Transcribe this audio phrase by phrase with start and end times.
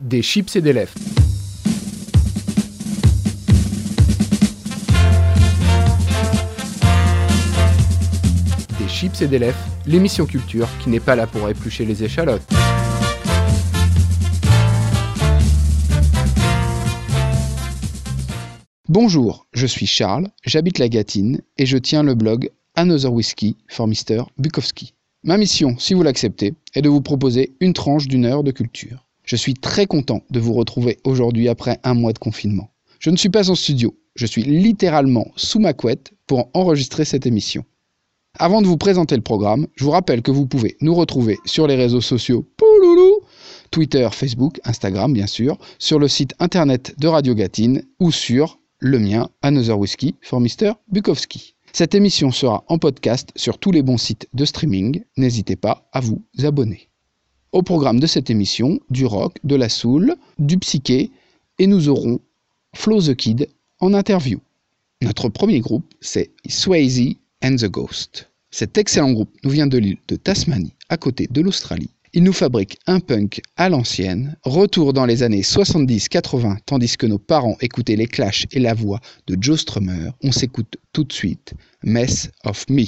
[0.00, 0.92] Des chips et des lèvres.
[8.78, 9.56] Des chips et des lèvres,
[9.86, 12.42] l'émission culture qui n'est pas là pour éplucher les échalotes.
[18.90, 23.88] Bonjour, je suis Charles, j'habite la Gâtine et je tiens le blog Another Whiskey for
[23.88, 24.24] Mr.
[24.36, 24.92] Bukowski.
[25.24, 29.05] Ma mission, si vous l'acceptez, est de vous proposer une tranche d'une heure de culture.
[29.26, 32.70] Je suis très content de vous retrouver aujourd'hui après un mois de confinement.
[33.00, 37.26] Je ne suis pas en studio, je suis littéralement sous ma couette pour enregistrer cette
[37.26, 37.64] émission.
[38.38, 41.66] Avant de vous présenter le programme, je vous rappelle que vous pouvez nous retrouver sur
[41.66, 43.20] les réseaux sociaux Pouloulou,
[43.72, 49.00] Twitter, Facebook, Instagram bien sûr, sur le site internet de Radio Gatine ou sur le
[49.00, 50.74] mien, Another Whiskey for Mr.
[50.92, 51.56] Bukowski.
[51.72, 55.02] Cette émission sera en podcast sur tous les bons sites de streaming.
[55.16, 56.90] N'hésitez pas à vous abonner.
[57.56, 61.10] Au programme de cette émission, du rock, de la soul, du psyché,
[61.58, 62.20] et nous aurons
[62.74, 63.48] Flo the Kid
[63.80, 64.40] en interview.
[65.00, 68.28] Notre premier groupe, c'est Swayze and the Ghost.
[68.50, 71.88] Cet excellent groupe nous vient de l'île de Tasmanie, à côté de l'Australie.
[72.12, 77.18] Il nous fabrique un punk à l'ancienne, retour dans les années 70-80, tandis que nos
[77.18, 80.10] parents écoutaient les Clash et la voix de Joe Strummer.
[80.22, 82.84] On s'écoute tout de suite Mess of Me.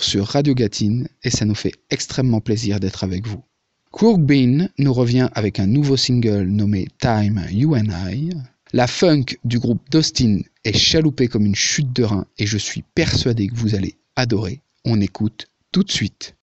[0.00, 3.44] Sur Radio Gatine et ça nous fait extrêmement plaisir d'être avec vous.
[3.92, 8.30] Crook Bean nous revient avec un nouveau single nommé Time You and I.
[8.72, 12.82] La funk du groupe Dustin est chaloupée comme une chute de rein et je suis
[12.94, 14.62] persuadé que vous allez adorer.
[14.84, 16.34] On écoute tout de suite.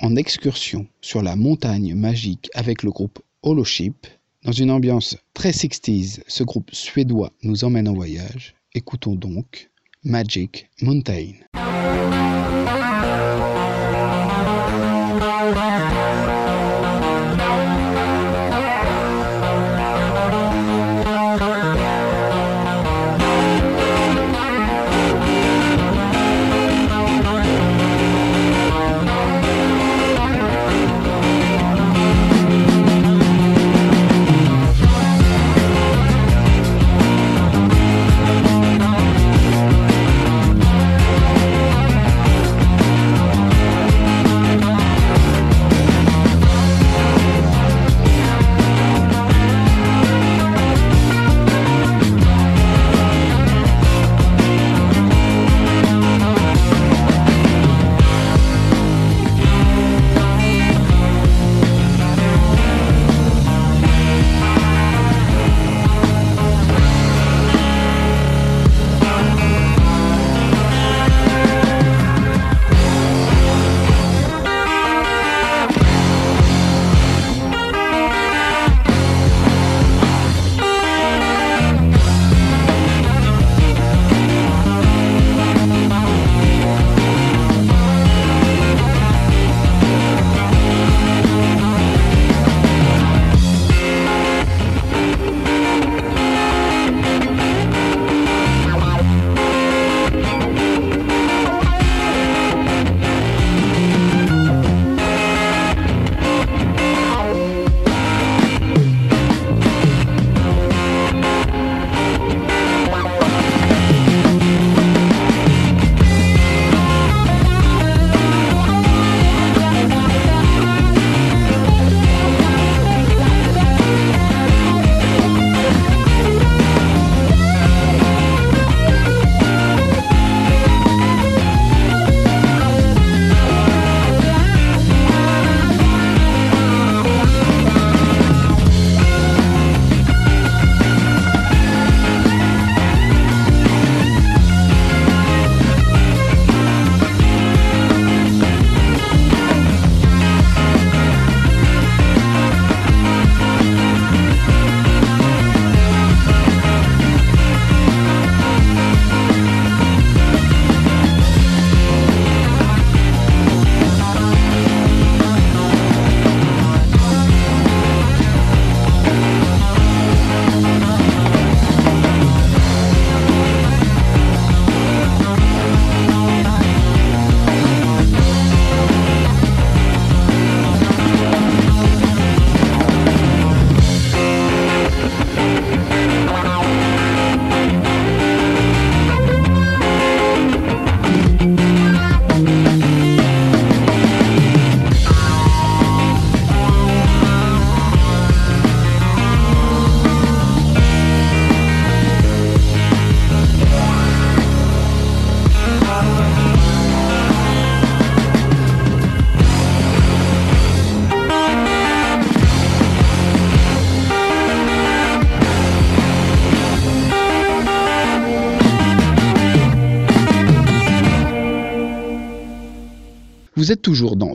[0.00, 4.06] En excursion sur la montagne magique avec le groupe Holoship.
[4.44, 8.54] Dans une ambiance très 60s, ce groupe suédois nous emmène en voyage.
[8.74, 9.70] Écoutons donc
[10.04, 11.32] Magic Mountain.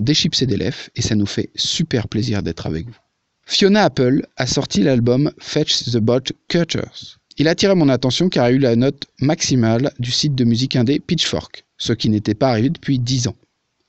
[0.04, 2.98] Des et des lèvres et ça nous fait super plaisir d'être avec vous.
[3.46, 7.20] Fiona Apple a sorti l'album Fetch the Bot Cutters.
[7.38, 10.44] Il a attiré mon attention car il a eu la note maximale du site de
[10.44, 13.36] musique indé Pitchfork, ce qui n'était pas arrivé depuis 10 ans.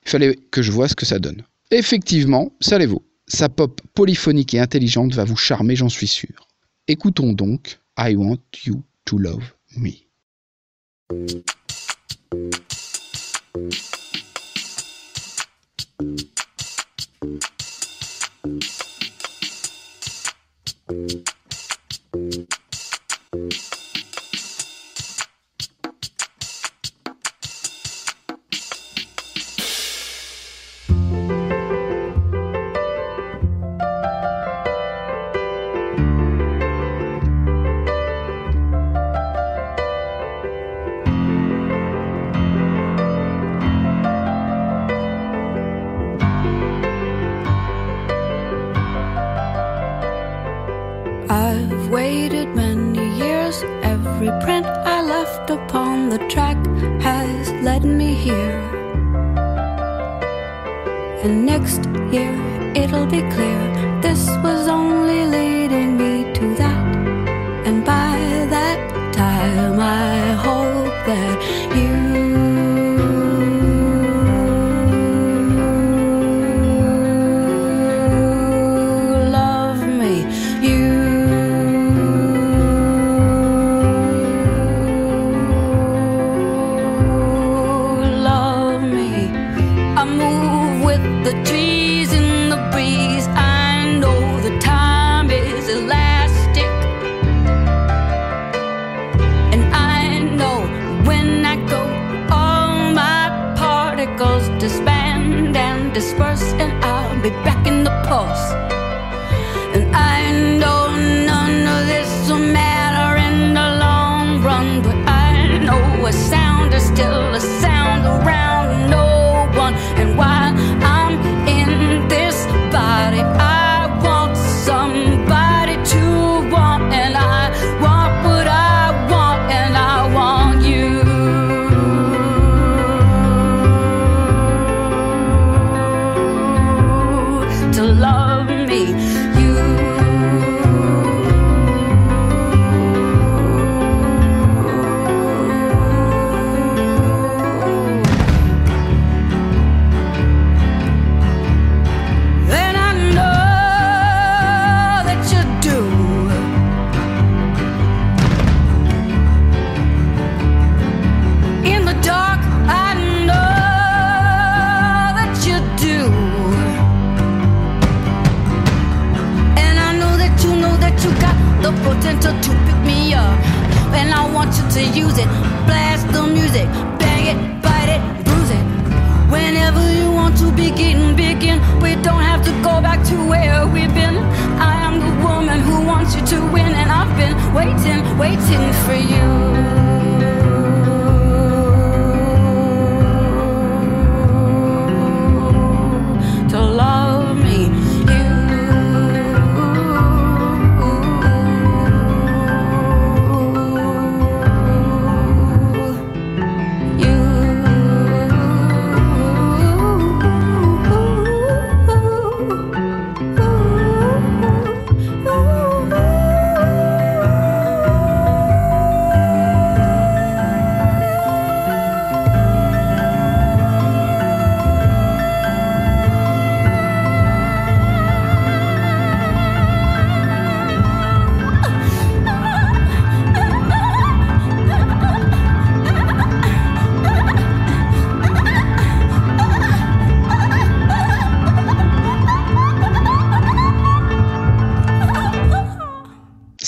[0.04, 1.42] Il fallait que je vois ce que ça donne.
[1.70, 3.02] Effectivement, ça les vaut.
[3.26, 6.48] Sa pop polyphonique et intelligente va vous charmer, j'en suis sûr.
[6.88, 9.92] Écoutons donc I Want You to Love Me.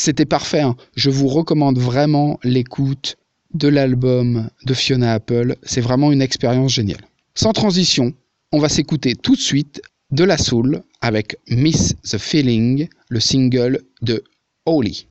[0.07, 0.61] C'était parfait.
[0.61, 0.77] Hein.
[0.95, 3.17] Je vous recommande vraiment l'écoute
[3.55, 5.57] de l'album de Fiona Apple.
[5.65, 7.01] C'est vraiment une expérience géniale.
[7.35, 8.13] Sans transition,
[8.53, 13.81] on va s'écouter tout de suite de la soul avec Miss the Feeling, le single
[14.01, 14.23] de
[14.65, 15.09] Holly.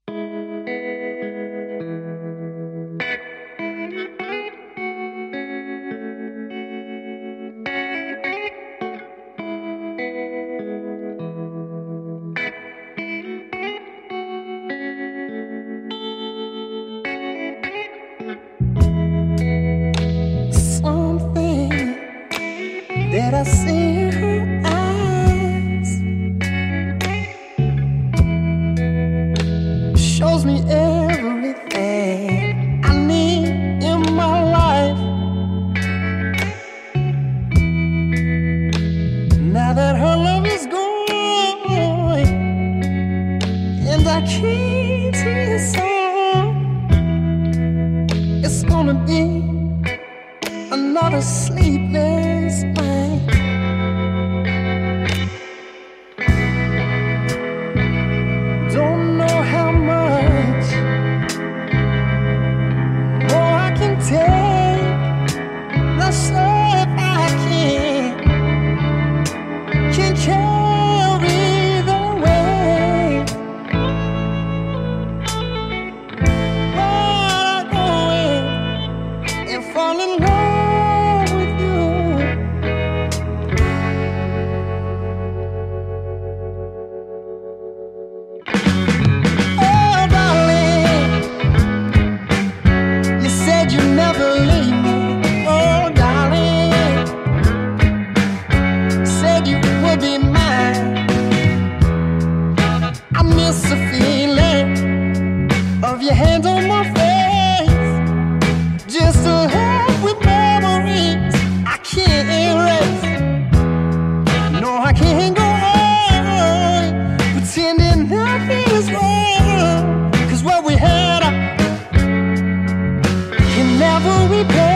[123.96, 124.75] love will repay.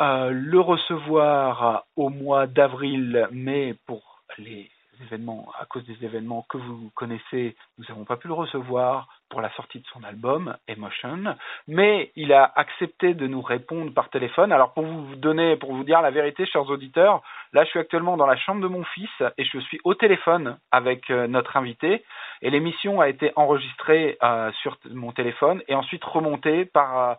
[0.00, 4.70] Le recevoir au mois d'avril, mais pour les
[5.02, 9.40] événements, à cause des événements que vous connaissez, nous n'avons pas pu le recevoir pour
[9.40, 14.52] la sortie de son album Emotion, mais il a accepté de nous répondre par téléphone.
[14.52, 18.16] Alors pour vous donner, pour vous dire la vérité, chers auditeurs, là je suis actuellement
[18.16, 22.04] dans la chambre de mon fils et je suis au téléphone avec euh, notre invité
[22.42, 27.14] et l'émission a été enregistrée euh, sur mon téléphone et ensuite remontée par euh,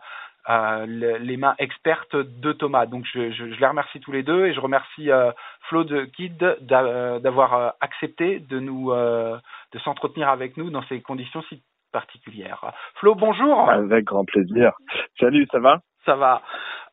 [0.48, 2.86] euh, le- les mains expertes de Thomas.
[2.86, 5.30] Donc je, je- je les remercie tous les deux et je remercie euh,
[5.68, 9.36] Flo de Kid d'a- euh, d'avoir euh, accepté de nous euh,
[9.72, 12.72] de s'entretenir avec nous dans ces conditions si particulières.
[12.96, 13.68] Flo, bonjour.
[13.68, 14.72] Avec grand plaisir.
[15.18, 15.80] Salut, ça va?
[16.06, 16.40] Ça va.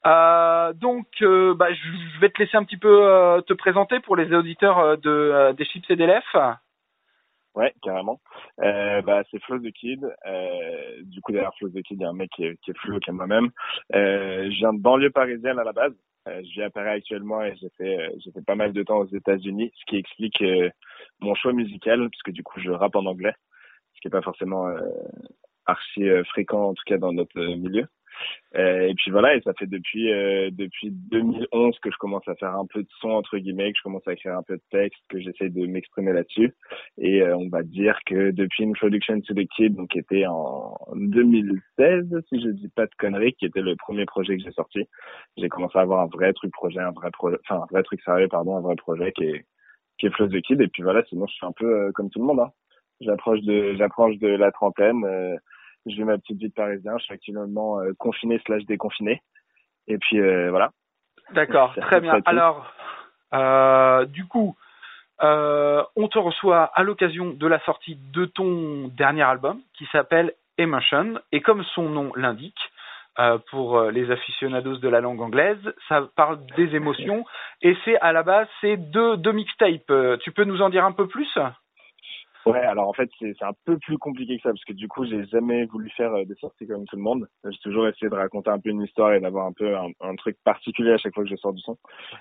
[0.06, 4.16] Euh, donc, euh, bah, je vais te laisser un petit peu euh, te présenter pour
[4.16, 6.58] les auditeurs euh, de euh, des chips et des lèvres.
[7.58, 8.22] Ouais, carrément.
[8.62, 10.06] Euh, bah, c'est Flo the Kid.
[10.28, 12.70] Euh, du coup, derrière Flo the Kid, il y a un mec qui est, qui
[12.70, 13.50] est Flo, qui est moi-même.
[13.96, 15.96] Euh, je viens de banlieue parisienne à la base.
[16.28, 18.84] Euh, je vis à Paris actuellement et j'ai fait, euh, j'ai fait pas mal de
[18.84, 20.70] temps aux États-Unis, ce qui explique euh,
[21.20, 23.34] mon choix musical, puisque du coup, je rappe en anglais,
[23.96, 24.80] ce qui est pas forcément euh,
[25.66, 27.88] archi fréquent, en tout cas dans notre milieu.
[28.56, 32.36] Euh, et puis voilà, et ça fait depuis euh, depuis 2011 que je commence à
[32.36, 34.62] faire un peu de son entre guillemets, que je commence à écrire un peu de
[34.72, 36.56] texte, que j'essaie de m'exprimer là-dessus.
[36.98, 40.78] Et euh, on va dire que depuis Introduction to the Kid, donc qui était en
[40.96, 44.88] 2016, si je dis pas de conneries, qui était le premier projet que j'ai sorti,
[45.38, 48.02] j'ai commencé à avoir un vrai truc projet, un vrai projet, enfin un vrai truc
[48.02, 49.46] sérieux, pardon, un vrai projet qui est
[50.00, 50.62] qui est Flow the Kid.
[50.62, 52.40] Et puis voilà, sinon je suis un peu comme tout le monde.
[52.40, 52.52] Hein.
[53.02, 55.04] J'approche de j'approche de la trentaine.
[55.06, 55.36] euh,
[55.90, 56.98] je vis ma petite vie de parisien.
[56.98, 59.22] Je suis actuellement euh, confiné slash déconfiné.
[59.88, 60.72] Et puis euh, voilà.
[61.32, 62.20] D'accord, très bien.
[62.26, 62.72] Alors,
[63.34, 64.56] euh, du coup,
[65.20, 71.20] on te reçoit à l'occasion de la sortie de ton dernier album qui s'appelle Emotion.
[71.32, 72.60] Et comme son nom l'indique,
[73.50, 77.26] pour les aficionados de la langue anglaise, ça parle des émotions.
[77.62, 79.92] Et c'est à la base, c'est deux, deux mixtapes.
[80.22, 81.38] Tu peux nous en dire un peu plus?
[82.48, 85.06] Ouais, alors en fait c'est un peu plus compliqué que ça parce que du coup
[85.06, 87.28] j'ai jamais voulu faire euh, des sorties comme tout le monde.
[87.44, 90.16] J'ai toujours essayé de raconter un peu une histoire et d'avoir un peu un, un
[90.16, 91.78] truc particulier à chaque fois que je sors du son.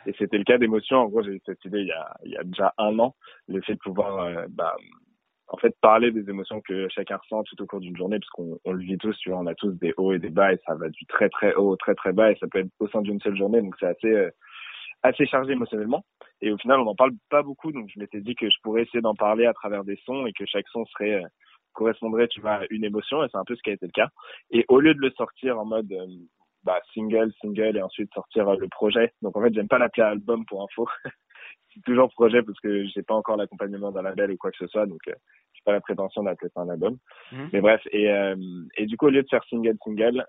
[0.06, 0.98] Et c'était le cas d'émotion.
[0.98, 3.14] En gros j'ai eu cette idée il y a il y a déjà un an,
[3.48, 4.74] le fait de pouvoir euh, bah
[5.48, 8.58] en fait parler des émotions que chacun ressent tout au cours d'une journée parce qu'on
[8.64, 10.58] on le vit tous, tu vois, on a tous des hauts et des bas et
[10.66, 12.88] ça va du très très haut au très très bas et ça peut être au
[12.88, 14.30] sein d'une seule journée donc c'est assez euh,
[15.06, 16.04] assez chargé émotionnellement.
[16.40, 18.82] Et au final, on n'en parle pas beaucoup, donc je m'étais dit que je pourrais
[18.82, 21.26] essayer d'en parler à travers des sons et que chaque son serait euh,
[21.72, 23.24] correspondrait, tu vois, à une émotion.
[23.24, 24.08] Et c'est un peu ce qui a été le cas.
[24.50, 26.06] Et au lieu de le sortir en mode euh,
[26.62, 29.12] bah, single, single et ensuite sortir euh, le projet.
[29.22, 30.86] Donc en fait, j'aime pas l'appeler album pour info.
[31.74, 34.66] c'est toujours projet parce que j'ai pas encore l'accompagnement d'un label ou quoi que ce
[34.66, 36.96] soit, donc j'ai pas la prétention d'appeler ça un album.
[37.32, 37.50] Mhm.
[37.52, 38.10] Mais bref, et
[38.78, 40.24] et du coup, au lieu de faire single, single,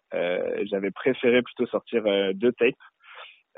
[0.66, 2.76] j'avais préféré plutôt sortir deux tapes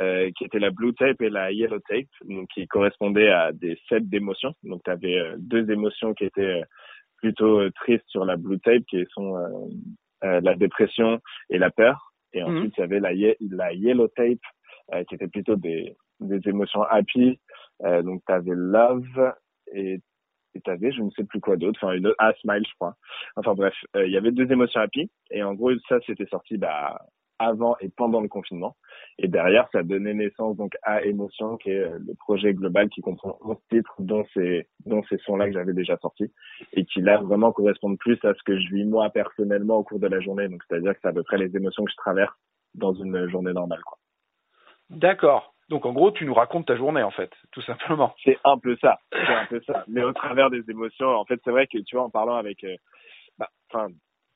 [0.02, 3.78] euh, qui étaient la blue tape et la yellow tape, donc qui correspondaient à des
[3.90, 4.54] sets d'émotions.
[4.64, 6.64] Donc tu avais deux émotions qui étaient euh,
[7.18, 9.50] plutôt euh, tristes sur la blue tape, qui sont euh,
[10.24, 12.14] euh, la dépression et la peur.
[12.34, 12.58] Et Mhm.
[12.58, 14.38] ensuite, il y avait la, ye- la yellow tape,
[14.94, 17.40] euh, qui était plutôt des, des émotions happy.
[17.84, 19.34] Euh, donc tu avais love
[19.74, 20.00] et
[20.56, 22.96] et t'avais je ne sais plus quoi d'autre, enfin une autre, ah smile je crois.
[23.36, 26.58] Enfin bref, euh, il y avait deux émotions happy et en gros ça c'était sorti
[26.58, 27.00] bah
[27.40, 28.76] avant et pendant le confinement.
[29.18, 33.02] Et derrière, ça donnait naissance donc à Émotion, qui est euh, le projet global qui
[33.02, 36.32] comprend 11 titres, dont ces, dont ces sons-là que j'avais déjà sortis,
[36.74, 40.00] et qui là vraiment correspondent plus à ce que je vis moi personnellement au cours
[40.00, 40.48] de la journée.
[40.48, 42.36] Donc c'est-à-dire que c'est à peu près les émotions que je traverse
[42.76, 43.82] dans une journée normale.
[43.82, 43.98] Quoi.
[44.90, 45.54] D'accord.
[45.70, 48.14] Donc en gros, tu nous racontes ta journée en fait, tout simplement.
[48.24, 49.84] C'est un peu ça, c'est un peu ça.
[49.88, 52.64] Mais au travers des émotions, en fait, c'est vrai que tu vois, en parlant avec,
[52.64, 52.76] euh,
[53.38, 53.88] bah, enfin,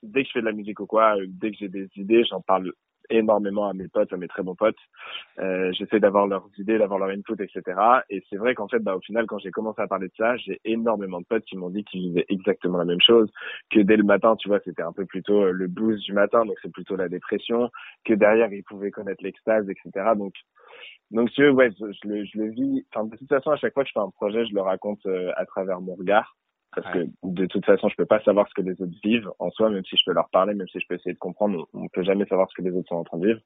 [0.04, 2.24] dès que je fais de la musique ou quoi, euh, dès que j'ai des idées,
[2.26, 2.72] j'en parle
[3.10, 4.78] énormément à mes potes, à mes très bons potes.
[5.39, 7.80] Euh, J'essaie d'avoir leurs idées, d'avoir leur input, etc.
[8.10, 10.38] Et c'est vrai qu'en fait, bah, au final, quand j'ai commencé à parler de ça,
[10.38, 13.32] j'ai énormément de potes qui m'ont dit qu'ils vivaient exactement la même chose,
[13.70, 16.46] que dès le matin, tu vois, c'était un peu plutôt euh, le blues du matin,
[16.46, 17.70] donc c'est plutôt la dépression,
[18.06, 20.12] que derrière, ils pouvaient connaître l'extase, etc.
[20.16, 20.34] Donc,
[21.12, 22.86] donc, tu veux, ouais, je, je le, je le vis.
[22.92, 25.06] Enfin, de toute façon, à chaque fois que je fais un projet, je le raconte
[25.06, 26.36] euh, à travers mon regard.
[26.76, 27.06] Parce Ouais.
[27.06, 29.70] que de toute façon, je peux pas savoir ce que les autres vivent en soi,
[29.70, 31.88] même si je peux leur parler, même si je peux essayer de comprendre, on, on
[31.88, 33.42] peut jamais savoir ce que les autres sont en train de vivre.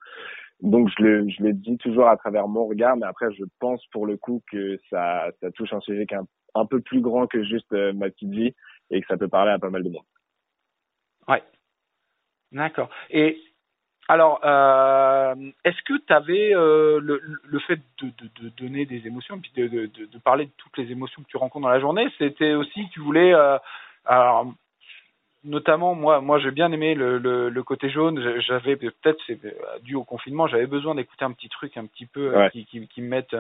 [0.62, 3.86] Donc, je le, je le dis toujours à travers mon regard, mais après, je pense
[3.88, 7.02] pour le coup que ça, ça touche un sujet qui est un, un peu plus
[7.02, 8.54] grand que juste euh, ma petite vie
[8.90, 10.06] et que ça peut parler à pas mal de monde.
[11.28, 11.44] Ouais.
[12.52, 12.90] D'accord.
[13.10, 13.40] Et
[14.08, 19.06] alors, euh, est-ce que tu avais euh, le, le fait de, de, de donner des
[19.06, 22.08] émotions, puis de, de, parler de toutes les émotions que tu rencontres dans la journée,
[22.18, 23.58] c'était aussi, tu voulais, euh,
[24.06, 24.54] alors,
[25.44, 28.22] notamment moi, moi j'ai bien aimé le, le, le côté jaune.
[28.22, 31.86] J'a- J'avais peut-être c'est euh, dû au confinement, j'avais besoin d'écouter un petit truc un
[31.86, 32.50] petit peu euh, Ouais.
[32.52, 33.36] qui, qui, qui me mette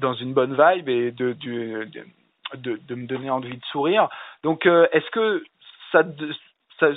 [0.00, 1.88] dans une bonne vibe et de, de,
[2.54, 4.08] de, de me donner envie de sourire.
[4.42, 5.44] Donc, euh, est-ce que
[5.92, 6.02] ça,
[6.80, 6.88] ça,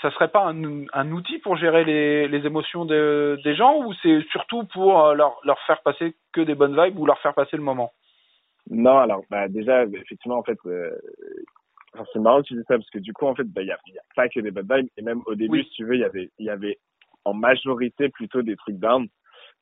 [0.00, 3.92] ça serait pas un, un outil pour gérer les, les émotions de- des gens ou
[4.02, 7.34] c'est surtout pour euh, leur, leur faire passer que des bonnes vibes ou leur faire
[7.34, 7.92] passer le moment?
[8.70, 10.90] Non, alors bah déjà effectivement en fait, euh,
[11.94, 13.68] enfin, c'est marrant que tu dis ça parce que du coup en fait bah il
[13.68, 15.64] y a, y a pas que des bad vibes et même au début Oui.
[15.64, 16.78] si tu veux il y avait il y avait
[17.24, 19.06] en majorité plutôt des trucs down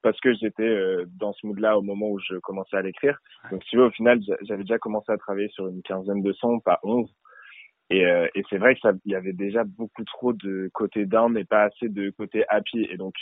[0.02, 3.18] parce que j'étais euh, dans ce mood-là au moment où je commençais à l'écrire.
[3.50, 6.22] Donc si tu veux au final j'a- j'avais déjà commencé à travailler sur une quinzaine
[6.22, 7.10] de sons, pas onze.
[7.90, 11.06] Et, euh, et c'est vrai que ça, il y avait déjà beaucoup trop de côté
[11.06, 12.86] down et pas assez de côté happy.
[12.90, 13.14] Et donc,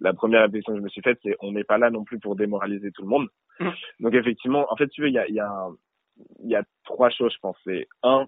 [0.00, 2.18] la première réflexion que je me suis faite, c'est on n'est pas là non plus
[2.18, 3.28] pour démoraliser tout le monde.
[3.60, 3.72] Mhm.
[4.00, 5.68] Donc effectivement, en fait, tu veux, il y a, y a,
[6.42, 7.56] y a trois choses, je pense.
[7.64, 8.26] C'est un,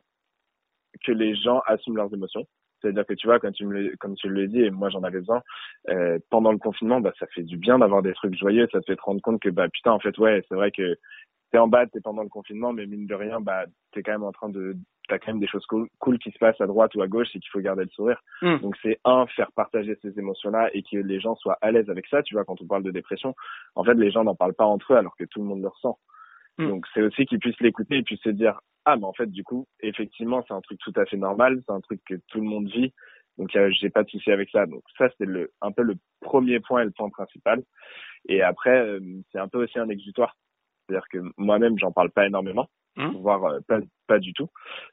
[1.05, 2.47] que les gens assument leurs émotions.
[2.81, 5.03] C'est-à-dire que tu vois, comme tu me le, comme tu le dis, et moi j'en
[5.03, 5.43] avais besoin,
[5.89, 8.87] euh, pendant le confinement, bah, ça fait du bien d'avoir des trucs joyeux, ça te
[8.87, 10.97] fait te rendre compte que, bah, putain, en fait, ouais, c'est vrai que
[11.51, 14.25] t'es en bas, t'es pendant le confinement, mais mine de rien, bah, t'es quand même
[14.25, 14.77] en train de,
[15.09, 17.29] t'as quand même des choses cool, cool qui se passent à droite ou à gauche
[17.35, 18.21] et qu'il faut garder le sourire.
[18.43, 18.59] Mm.
[18.59, 22.07] Donc c'est un, faire partager ces émotions-là et que les gens soient à l'aise avec
[22.07, 22.23] ça.
[22.23, 23.35] Tu vois, quand on parle de dépression,
[23.75, 25.69] en fait, les gens n'en parlent pas entre eux alors que tout le monde le
[25.69, 25.99] ressent.
[26.59, 26.69] Mm.
[26.69, 29.43] Donc c'est aussi qu'ils puissent l'écouter et puis se dire, ah, mais en fait, du
[29.43, 32.47] coup, effectivement, c'est un truc tout à fait normal, c'est un truc que tout le
[32.47, 32.93] monde vit.
[33.39, 34.67] Donc euh, j'ai pas de souci avec ça.
[34.67, 37.63] Donc ça c'est le un peu le premier point et le point principal.
[38.29, 40.37] Et après euh, c'est un peu aussi un exutoire.
[40.87, 43.19] C'est-à-dire que moi-même j'en parle pas énormément, Mhm.
[43.21, 44.49] voire euh, pas pas du tout.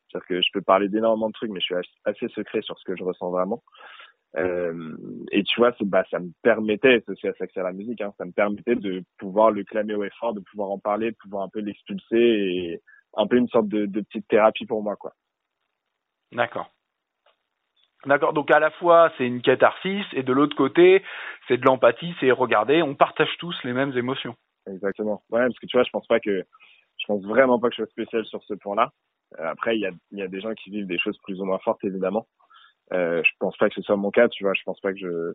[0.10, 2.84] C'est-à-dire que je peux parler d'énormément de trucs, mais je suis assez secret sur ce
[2.86, 3.64] que je ressens vraiment.
[4.36, 4.98] Euh,
[5.32, 8.26] et tu vois, bah, ça me permettait, c'est aussi à c'est la musique, hein, ça
[8.26, 11.50] me permettait de pouvoir le clamer au effort, de pouvoir en parler, de pouvoir un
[11.50, 12.82] peu l'expulser et
[13.16, 15.14] un peu une sorte de, de petite thérapie pour moi, quoi.
[16.32, 16.72] D'accord.
[18.06, 18.34] D'accord.
[18.34, 21.04] Donc à la fois c'est une catharsis et de l'autre côté
[21.48, 24.36] c'est de l'empathie, c'est regarder, on partage tous les mêmes émotions.
[24.68, 25.22] Exactement.
[25.30, 26.44] Ouais, parce que tu vois, je pense pas que,
[27.04, 28.92] je pense vraiment pas que je sois spécial sur ce point-là.
[29.40, 31.46] Euh, après, il y a, y a des gens qui vivent des choses plus ou
[31.46, 32.28] moins fortes, évidemment.
[32.94, 34.54] Euh, je pense pas que ce soit mon cas, tu vois.
[34.54, 35.34] Je pense pas que je,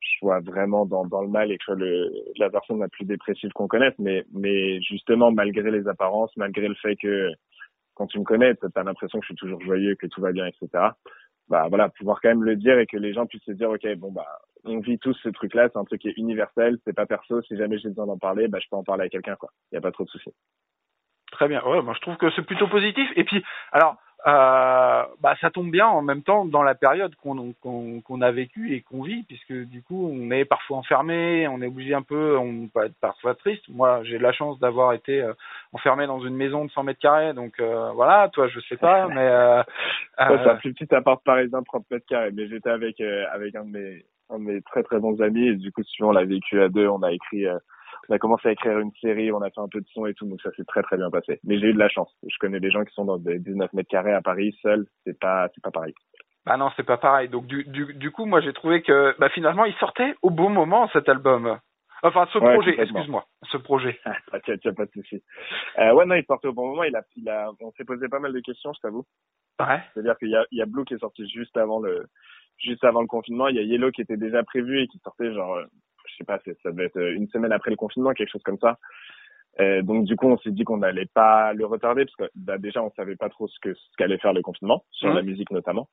[0.00, 2.88] je sois vraiment dans, dans le mal et que je sois le, la personne la
[2.88, 3.94] plus dépressive qu'on connaisse.
[3.98, 7.30] Mais, mais justement, malgré les apparences, malgré le fait que
[7.94, 10.46] quand tu me connais, t'as l'impression que je suis toujours joyeux, que tout va bien,
[10.46, 10.68] etc.
[11.48, 13.86] Bah voilà, pouvoir quand même le dire et que les gens puissent se dire, ok,
[13.96, 14.26] bon bah,
[14.64, 17.42] on vit tous ce truc-là, c'est un truc qui est universel, c'est pas perso.
[17.42, 19.50] Si jamais j'ai besoin d'en parler, bah je peux en parler à quelqu'un, quoi.
[19.72, 20.32] Y a pas trop de soucis.
[21.32, 21.62] Très bien.
[21.64, 23.10] Ouais, moi je trouve que c'est plutôt positif.
[23.16, 23.42] Et puis,
[23.72, 28.20] alors, euh, bah, ça tombe bien en même temps dans la période qu'on qu'on qu'on
[28.20, 31.92] a vécue et qu'on vit, puisque du coup, on est parfois enfermé, on est obligé
[31.94, 33.64] un peu, on peut être parfois triste.
[33.68, 35.32] Moi, j'ai la chance d'avoir été euh,
[35.72, 38.28] enfermé dans une maison de 100 mètres carrés, donc euh, voilà.
[38.28, 39.62] Toi, je sais pas, mais euh,
[40.16, 42.30] Ça, euh, c'est un plus petit appart parisien, 30 mètres carrés.
[42.32, 45.48] Mais j'étais avec euh, avec un de mes un de mes très très bons amis
[45.48, 46.86] et du coup, si on l'a vécu à deux.
[46.86, 47.58] On a écrit, euh,
[48.08, 50.14] on a commencé à écrire une série, on a fait un peu de son et
[50.14, 51.40] tout, donc ça s'est très très bien passé.
[51.44, 52.10] Mais j'ai eu de la chance.
[52.22, 54.86] Je connais des gens qui sont dans des 19 mètres carrés à Paris seuls.
[55.04, 55.94] C'est pas c'est pas pareil.
[56.44, 57.28] Bah non, c'est pas pareil.
[57.28, 60.50] Donc du, du, du coup, moi j'ai trouvé que bah, finalement il sortait au bon
[60.50, 61.58] moment cet album.
[62.04, 64.00] Enfin, ce Ouais, projet, excuse-moi, ce projet.
[64.32, 65.22] Ah, tiens, tiens, pas de souci.
[65.78, 66.82] Euh, ouais, non, il sortait au bon moment.
[66.82, 69.04] Il a, il a, on s'est posé pas mal de questions, je t'avoue.
[69.60, 69.80] Ouais.
[69.94, 72.06] C'est-à-dire qu'il y a, il y a Blue qui est sorti juste avant le,
[72.58, 73.46] juste avant le confinement.
[73.46, 75.60] Il y a Yellow qui était déjà prévu et qui sortait genre,
[76.12, 78.58] je sais pas, ça devait être euh, une semaine après le confinement, quelque chose comme
[78.58, 78.78] ça.
[79.60, 82.56] Euh, donc du coup, on s'est dit qu'on n'allait pas le retarder parce que bah,
[82.56, 85.16] déjà on savait pas trop ce que ce qu'allait faire le confinement sur Mhm.
[85.16, 85.88] la musique notamment.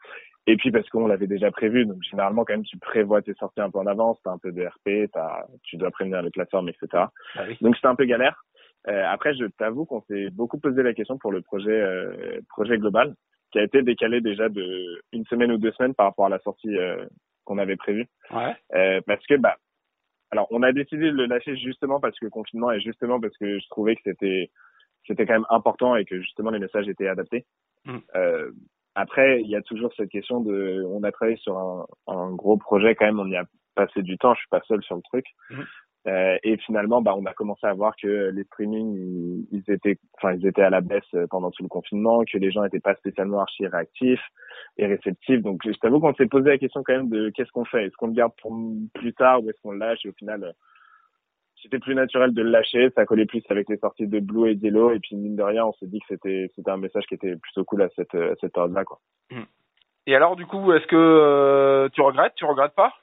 [0.47, 1.85] Et puis parce qu'on l'avait déjà prévu.
[1.85, 4.53] Donc généralement quand même tu prévois tes sorties un peu en avance, t'as un peu
[4.53, 7.03] de RP, t'as, tu dois prévenir les plateformes, etc.
[7.47, 7.57] Oui.
[7.59, 8.45] Donc c'était un peu galère.
[8.87, 12.77] Euh, après, je t'avoue qu'on s'est beaucoup posé la question pour le projet euh, projet
[12.77, 13.13] global,
[13.51, 16.39] qui a été décalé déjà de une semaine ou deux semaines par rapport à la
[16.39, 17.05] sortie euh,
[17.43, 18.07] qu'on avait prévue.
[18.31, 18.55] Ouais.
[18.75, 19.57] Euh, parce que bah,
[20.31, 23.35] alors on a décidé de le lâcher justement parce que le confinement et justement parce
[23.37, 24.51] que je trouvais que c'était
[25.07, 27.45] c'était quand même important et que justement les messages étaient adaptés.
[27.85, 27.97] Mm.
[28.15, 28.51] Euh,
[28.95, 32.57] après, il y a toujours cette question de, on a travaillé sur un, un gros
[32.57, 35.01] projet quand même, on y a passé du temps, je suis pas seul sur le
[35.03, 35.25] truc.
[35.49, 35.65] Mhm.
[36.09, 40.33] Euh, et finalement, bah, on a commencé à voir que les streamings, ils, étaient, enfin,
[40.33, 42.95] ils étaient à la baisse euh, pendant tout le confinement, que les gens n'étaient pas
[42.95, 44.23] spécialement archi réactifs
[44.77, 45.41] et réceptifs.
[45.41, 47.85] Donc, je t'avoue qu'on s'est posé la question quand même de qu'est-ce qu'on fait?
[47.85, 48.57] Est-ce qu'on le garde pour
[48.93, 50.03] plus tard ou est-ce qu'on le lâche?
[50.05, 50.51] Et au final, euh,
[51.61, 52.89] c'était plus naturel de le lâcher.
[52.95, 54.91] Ça collait plus avec les sorties de Blue et Yellow.
[54.91, 57.35] Et puis, mine de rien, on s'est dit que c'était, c'était un message qui était
[57.35, 58.99] plutôt cool à cette, à cette période-là, quoi.
[60.07, 62.33] Et alors, du coup, est-ce que tu regrettes?
[62.35, 62.93] Tu regrettes pas?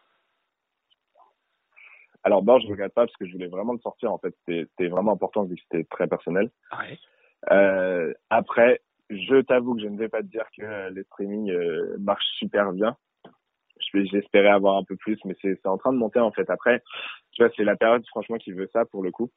[2.27, 4.13] Alors, non, je regrette pas parce que je voulais vraiment le sortir.
[4.13, 6.51] En fait, c'était vraiment important vu que c'était très personnel.
[6.77, 6.99] Ouais.
[7.53, 11.53] Euh, après, je t'avoue que je ne vais pas te dire que euh, les streamings
[11.53, 12.97] euh, marchent super bien.
[13.95, 16.51] J'espérais avoir un peu plus, mais c'est c'est en train de monter en fait.
[16.51, 16.83] Après,
[17.31, 19.31] tu vois, c'est la période franchement qui veut ça pour le coup.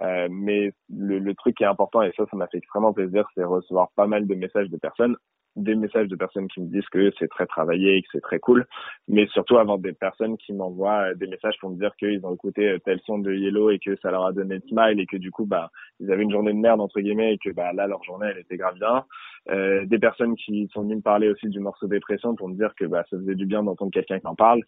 [0.00, 3.28] Euh, mais le, le truc qui est important, et ça, ça m'a fait extrêmement plaisir,
[3.34, 5.16] c'est recevoir pas mal de messages de personnes,
[5.56, 8.38] des messages de personnes qui me disent que c'est très travaillé et que c'est très
[8.38, 8.66] cool,
[9.08, 12.34] mais surtout avoir des personnes qui m'envoient euh, des messages pour me dire qu'ils ont
[12.34, 15.06] écouté euh, tel son de Yellow et que ça leur a donné le smile et
[15.06, 17.72] que du coup, bah, ils avaient une journée de merde entre guillemets et que bah
[17.72, 19.04] là leur journée elle était grave bien.
[19.50, 22.74] Euh, des personnes qui sont venues me parler aussi du morceau dépression pour me dire
[22.76, 24.62] que bah ça faisait du bien d'entendre quelqu'un qui en parle.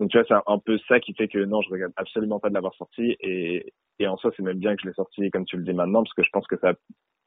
[0.00, 2.48] Donc tu vois c'est un, peu ça qui fait que non je regrette absolument pas
[2.48, 5.44] de l'avoir sorti et et en soi c'est même bien que je l'ai sorti comme
[5.44, 6.72] tu le dis maintenant parce que je pense que ça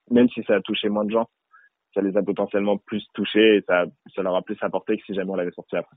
[0.09, 1.29] même si ça a touché moins de gens
[1.95, 5.31] ça les a potentiellement plus touchés et ça leur a plus apporté que si jamais
[5.31, 5.95] on l'avait sorti après.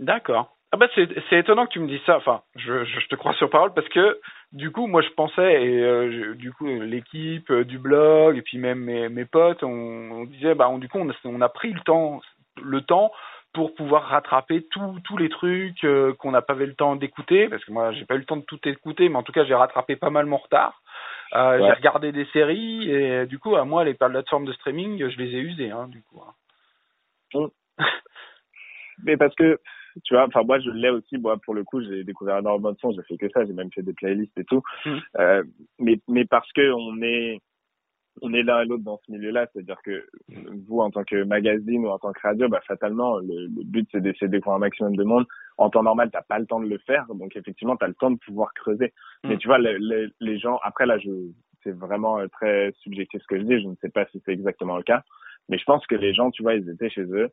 [0.00, 0.54] D'accord.
[0.74, 2.16] Ah bah c'est étonnant que tu me dises ça.
[2.16, 4.18] Enfin, je, je, te crois sur parole parce que
[4.52, 8.56] du coup, moi je pensais et euh, du coup l'équipe euh, du blog et puis
[8.56, 12.22] même mes, mes potes, on, disait bah on, du coup on a, pris le temps
[12.62, 13.12] le temps
[13.52, 17.48] pour pouvoir rattraper tous tous les trucs euh, qu'on n'a pas eu le temps d'écouter
[17.50, 19.44] parce que moi j'ai pas eu le temps de tout écouter, mais en tout cas
[19.44, 20.80] j'ai rattrapé pas mal mon retard.
[21.34, 21.66] Euh, Ouais.
[21.68, 25.30] J'ai regardé des séries et du coup à moi les plateformes de streaming je les
[25.34, 26.20] ai usées hein, du coup.
[26.20, 27.48] hein.
[29.04, 29.58] Mais parce que,
[30.04, 32.78] tu vois, enfin moi je l'ai aussi, moi pour le coup j'ai découvert énormément de
[32.78, 34.62] sons, j'ai fait que ça, j'ai même fait des playlists et tout.
[34.84, 35.00] Mhm.
[35.18, 35.42] Euh,
[35.78, 37.40] mais mais parce que on est
[38.20, 40.06] on est l'un et l'autre dans ce milieu-là, c'est-à-dire que
[40.66, 43.88] vous en tant que magazine ou en tant que radio, bah fatalement le, le but
[43.90, 45.26] c'est d'essayer de découvrir un maximum de monde.
[45.56, 48.10] En temps normal, t'as pas le temps de le faire, donc effectivement t'as le temps
[48.10, 48.92] de pouvoir creuser.
[49.24, 49.38] Mais Mhm.
[49.38, 51.10] tu vois, le- le- les gens, après là je
[51.62, 54.32] c'est vraiment euh, très subjectif ce que je dis, je ne sais pas si c'est
[54.32, 55.02] exactement le cas,
[55.48, 57.30] mais je pense que les gens, tu vois, ils étaient chez eux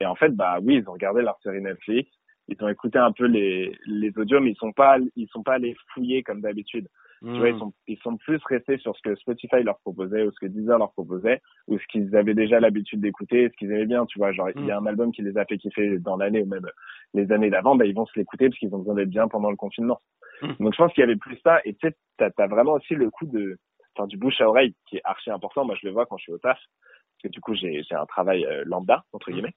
[0.00, 2.10] et en fait, bah oui, ils ont regardé leur série Netflix,
[2.48, 5.54] ils ont écouté un peu les, les audios, mais ils sont pas, ils sont pas
[5.54, 6.88] allés fouiller comme d'habitude.
[7.22, 10.32] Tu vois, ils sont, ils sont plus restés sur ce que Spotify leur proposait ou
[10.32, 13.86] ce que Deezer leur proposait ou ce qu'ils avaient déjà l'habitude d'écouter, ce qu'ils aimaient
[13.86, 14.06] bien.
[14.06, 16.42] Tu vois, genre il y a un album qui les a fait kiffer dans l'année
[16.42, 16.66] ou même
[17.12, 19.50] les années d'avant, bah ils vont se l'écouter parce qu'ils ont besoin d'être bien pendant
[19.50, 20.00] le confinement.
[20.40, 20.52] Mm.
[20.60, 21.60] Donc je pense qu'il y avait plus ça.
[21.66, 23.58] Et tu sais, t'as as vraiment aussi le coup de,
[23.94, 25.66] enfin du bouche à oreille qui est archi important.
[25.66, 27.94] Moi, je le vois quand je suis au taf parce que du coup j'ai j'ai
[27.94, 29.54] un travail euh, lambda entre guillemets.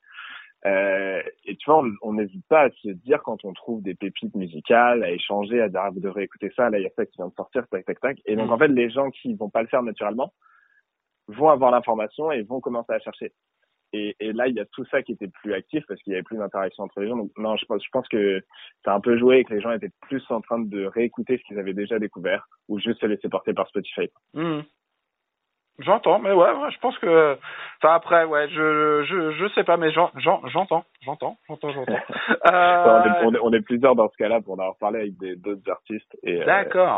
[0.66, 4.34] Euh, et tu vois, on- n'hésite pas à se dire quand on trouve des pépites
[4.36, 7.06] musicales, à échanger, à dire ah, vous devrez écouter ça, là il y a ça
[7.06, 8.18] qui vient de sortir, tac tac tac.
[8.26, 8.54] Et donc Mm.
[8.54, 10.34] en fait les gens qui vont pas le faire naturellement
[11.28, 13.34] vont avoir l'information et vont commencer à chercher.
[13.92, 16.16] Et, et là il y a tout ça qui était plus actif parce qu'il y
[16.16, 17.18] avait plus d'interaction entre les gens.
[17.18, 18.42] Donc non, je pense, je pense que
[18.86, 21.38] ça a un peu joué et que les gens étaient plus en train de réécouter
[21.38, 24.10] ce qu'ils avaient déjà découvert ou juste se laisser porter par Spotify.
[24.34, 24.64] Mhm.
[25.84, 27.38] J'entends, mais ouais, ouais, je pense que.
[27.82, 31.94] Enfin après, ouais, je je je sais pas, mais j'en- j'en- j'entends, j'entends, j'entends, j'entends.
[32.46, 35.00] on, Euh, est, on, est, on est plusieurs dans ce cas-là pour en avoir parlé
[35.02, 36.46] avec des- d'autres artistes et, euh,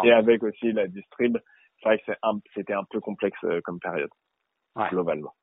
[0.03, 1.37] et avec aussi la distrib.
[1.81, 4.09] C'est vrai que c'est un- c'était un peu complexe euh, comme période,
[4.75, 4.89] Ouais.
[4.89, 5.33] globalement.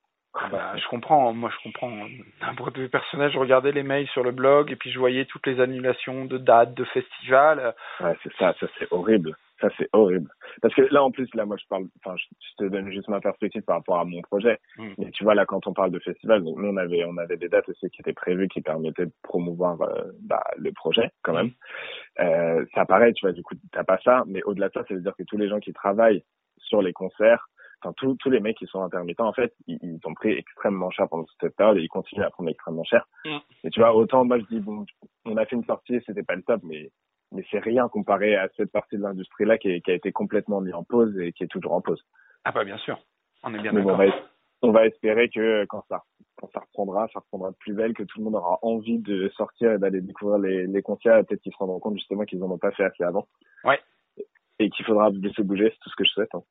[0.51, 1.91] Bah, je comprends, moi je comprends.
[2.41, 4.99] D'un point de vue personnel, je regardais les mails sur le blog et puis je
[4.99, 7.75] voyais toutes les annulations de dates, de festivals.
[8.01, 9.37] Ouais, c'est ça, ça c'est horrible.
[9.61, 10.31] Ça c'est horrible.
[10.63, 13.21] Parce que là en plus, là moi je parle, enfin je, te donne juste ma
[13.21, 14.59] perspective par rapport à mon projet.
[14.79, 14.89] Mm.
[14.99, 17.37] Mais tu vois là quand on parle de festival, donc nous on avait on avait
[17.37, 21.35] des dates aussi qui étaient prévues qui permettaient de promouvoir euh, bah, le projet quand
[21.35, 21.51] même.
[22.21, 24.95] Euh, ça paraît, tu vois, du coup t'as pas ça, mais au-delà de ça, ça
[24.95, 26.25] veut dire que tous les gens qui travaillent
[26.59, 27.49] sur les concerts,
[27.83, 30.91] enfin tous tous les mecs qui sont intermittents en fait, ils, ils ont pris extrêmement
[30.91, 33.07] cher pendant toute cette période et ils continuent à prendre extrêmement cher.
[33.25, 33.39] Mm.
[33.65, 34.85] Et tu vois, autant moi je dis bon,
[35.25, 36.91] on a fait une sortie, c'était pas le top, mais
[37.33, 40.13] mais c'est rien comparé à cette partie de l'industrie là qui, est- qui a été
[40.13, 42.03] complètement mise en pause et qui est toujours en pause.
[42.45, 42.99] Ah bah bien sûr,
[43.43, 43.97] on est bien on, d'accord.
[43.97, 44.23] va, es-
[44.61, 46.03] on va espérer que quand ça
[46.37, 49.29] quand ça reprendra, ça reprendra de plus belle, que tout le monde aura envie de
[49.37, 52.51] sortir et d'aller découvrir les, les concerts, peut-être qu'ils se rendront compte justement qu'ils en
[52.51, 53.29] ont pas fait assez avant.
[53.65, 53.79] Ouais.
[54.59, 56.35] Et qu'il faudra se bouger, c'est tout ce que je souhaite.
[56.35, 56.43] hein.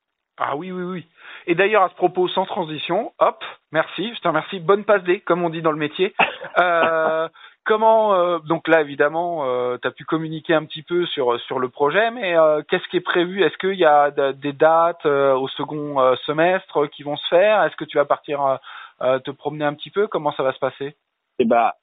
[0.43, 1.05] Ah oui, oui, oui.
[1.45, 4.59] Et d'ailleurs, à ce propos, sans transition, hop, merci, je te remercie.
[4.59, 6.13] Bonne passe D, comme on dit dans le métier.
[6.57, 7.29] Euh,
[7.63, 11.59] comment, euh, donc là, évidemment, euh, tu as pu communiquer un petit peu sur, sur
[11.59, 13.41] le projet, mais euh, qu'est-ce qui est prévu?
[13.41, 17.27] Est-ce qu'il y a de- des dates euh, au second euh, semestre qui vont se
[17.29, 17.63] faire?
[17.63, 18.59] Est-ce que tu vas partir
[18.99, 20.07] te promener un petit peu?
[20.07, 20.95] Comment ça va se passer?
[21.39, 21.75] Et bah,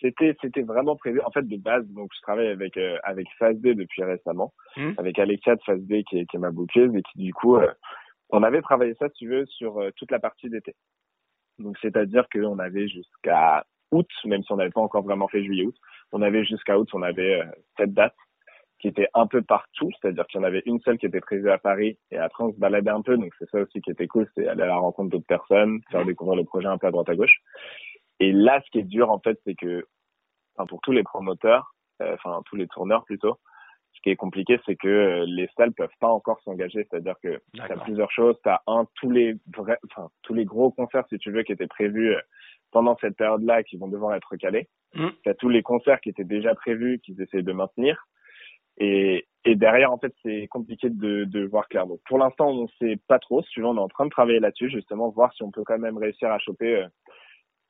[0.00, 1.20] c'était c'était vraiment prévu.
[1.22, 4.94] En fait, de base, donc je travaille avec euh, avec Phase D depuis récemment, Mhm.
[4.98, 7.56] avec Alexia de Phase D qui est, qui est ma bouqueuse et qui du coup,
[7.56, 7.70] euh,
[8.30, 10.74] on avait travaillé ça, si tu veux, sur euh, toute la partie d'été.
[11.58, 15.74] Donc c'est-à-dire qu'on avait jusqu'à août, même si on n'avait pas encore vraiment fait juillet-août,
[16.12, 17.44] on avait jusqu'à août, on avait euh,
[17.76, 18.14] cette date
[18.80, 21.50] qui était un peu partout, c'est-à-dire qu'il y en avait une seule qui était prévue
[21.50, 24.06] à Paris et après on se baladait un peu, donc c'est ça aussi qui était
[24.06, 26.92] cool, c'est aller à la rencontre d'autres personnes, faire découvrir le projet un peu à
[26.92, 27.38] droite à gauche.
[28.20, 29.86] Et là, ce qui est dur en fait, c'est que,
[30.56, 33.38] enfin pour tous les promoteurs, euh, enfin tous les tourneurs plutôt,
[33.98, 36.86] ce qui est compliqué, c'est que euh, les salles peuvent pas encore s'engager.
[36.88, 38.36] C'est-à-dire que tu as plusieurs choses.
[38.42, 41.52] Tu as un, tous les vrais, enfin, tous les gros concerts, si tu veux, qui
[41.52, 42.20] étaient prévus euh,
[42.70, 44.68] pendant cette période-là, qui vont devoir être calés.
[44.94, 45.08] Mm.
[45.24, 48.06] Tu as tous les concerts qui étaient déjà prévus, qu'ils essayent de maintenir.
[48.76, 51.86] Et, et derrière, en fait, c'est compliqué de, de voir clair.
[51.86, 53.42] Donc, pour l'instant, on sait pas trop.
[53.56, 55.98] Veux, on est en train de travailler là-dessus, justement, voir si on peut quand même
[55.98, 56.86] réussir à choper euh,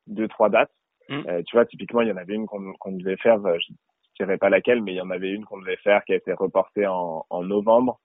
[0.09, 0.71] deux, trois dates.
[1.09, 1.21] Mm.
[1.27, 3.73] Euh, tu vois, typiquement, il y en avait une qu'on qu'on devait faire, euh, je
[4.19, 6.33] dirais pas laquelle, mais il y en avait une qu'on devait faire qui a été
[6.33, 7.99] reportée en, en novembre.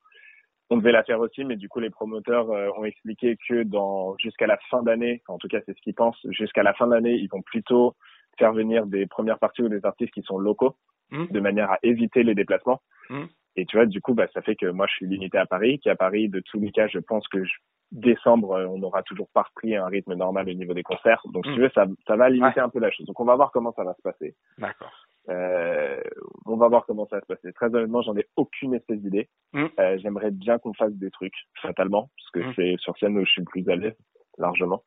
[0.70, 4.16] On devait la faire aussi, mais du coup, les promoteurs euh, ont expliqué que dans
[4.18, 7.14] jusqu'à la fin d'année, en tout cas, c'est ce qu'ils pensent, jusqu'à la fin d'année,
[7.14, 7.94] ils vont plutôt
[8.38, 10.76] faire venir des premières parties ou des artistes qui sont locaux,
[11.10, 11.26] Mm.
[11.30, 12.80] de manière à éviter les déplacements.
[13.10, 13.24] Mm.
[13.56, 15.78] Et tu vois, du coup, bah, ça fait que moi, je suis limité à Paris,
[15.78, 17.52] qu'à Paris, de tous les cas, je pense que je-
[17.94, 21.22] décembre, euh, on n'aura toujours pas repris un rythme normal au niveau des concerts.
[21.32, 21.54] Donc, si Mm.
[21.54, 23.06] tu veux, ça, ça va limiter un peu la chose.
[23.06, 24.34] Donc, on va voir comment ça va se passer.
[24.58, 24.92] D'accord.
[25.30, 26.00] Euh,
[26.44, 27.52] on va voir comment ça va se passer.
[27.54, 29.28] Très honnêtement, j'en ai aucune espèce d'idée.
[29.54, 29.66] Mm.
[29.78, 32.52] Euh, J'aimerais bien qu'on fasse des trucs, fatalement, parce que Mm.
[32.56, 33.96] c'est sur scène où je suis le plus à l'aise,
[34.38, 34.82] largement.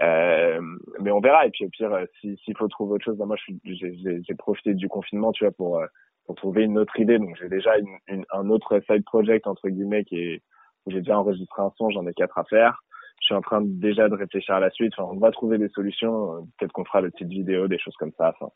[0.00, 0.60] Euh,
[1.00, 1.46] mais on verra.
[1.46, 4.74] Et puis au pire, euh, si- s'il faut trouver autre chose, ben moi, j'ai profité
[4.74, 5.86] du confinement, tu vois, pour euh,
[6.26, 7.18] pour trouver une autre idée.
[7.18, 10.42] Donc j'ai déjà une, une- un autre side project entre guillemets qui est
[10.86, 12.82] j'ai déjà enregistré un son, j'en ai quatre à faire.
[13.20, 14.92] Je suis en train de- déjà de réfléchir à la suite.
[14.98, 16.36] Enfin, on va trouver des solutions.
[16.36, 18.34] Euh, Peut-être qu'on fera le petite vidéo, des choses comme ça.
[18.38, 18.50] Enfin,